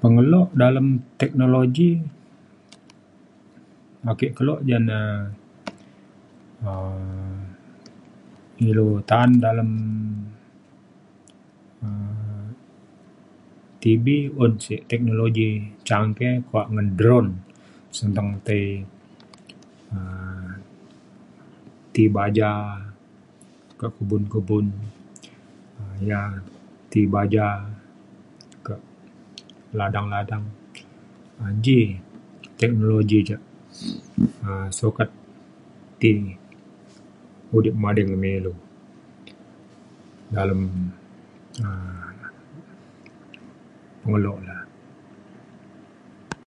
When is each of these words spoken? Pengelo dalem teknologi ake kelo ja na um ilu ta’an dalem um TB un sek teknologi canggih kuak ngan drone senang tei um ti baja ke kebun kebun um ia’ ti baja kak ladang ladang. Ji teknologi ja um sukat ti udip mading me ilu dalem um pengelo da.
Pengelo 0.00 0.40
dalem 0.62 0.86
teknologi 1.20 1.90
ake 4.10 4.26
kelo 4.36 4.54
ja 4.70 4.78
na 4.88 4.98
um 6.68 8.62
ilu 8.68 8.88
ta’an 9.08 9.30
dalem 9.44 9.70
um 11.86 12.46
TB 13.82 14.06
un 14.42 14.52
sek 14.64 14.80
teknologi 14.90 15.48
canggih 15.88 16.34
kuak 16.48 16.66
ngan 16.74 16.88
drone 16.98 17.30
senang 17.98 18.30
tei 18.46 18.66
um 19.94 20.46
ti 21.92 22.02
baja 22.16 22.52
ke 23.78 23.86
kebun 23.94 24.22
kebun 24.32 24.66
um 25.78 25.92
ia’ 26.06 26.20
ti 26.90 27.00
baja 27.14 27.46
kak 28.66 28.80
ladang 29.78 30.08
ladang. 30.12 30.44
Ji 31.64 31.78
teknologi 32.60 33.20
ja 33.28 33.38
um 34.48 34.64
sukat 34.78 35.10
ti 36.00 36.10
udip 37.56 37.74
mading 37.82 38.10
me 38.22 38.28
ilu 38.40 38.52
dalem 40.34 40.60
um 41.66 42.12
pengelo 44.00 44.32
da. 44.46 44.56